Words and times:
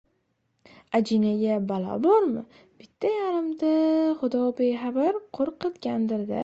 —Ajinaga 0.99 1.57
balo 1.73 1.99
bormi? 2.07 2.43
Bitta-yarimta 2.81 3.71
xudobexabar 4.23 5.25
qo‘rqit- 5.39 5.81
gandir-da. 5.89 6.39